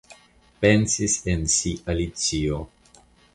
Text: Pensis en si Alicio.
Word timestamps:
Pensis 0.63 1.17
en 1.33 1.45
si 1.57 1.75
Alicio. 1.95 2.59